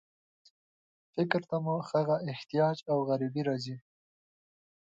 [1.13, 3.77] فکر ته مو هغه احتیاج او غریبي راځي.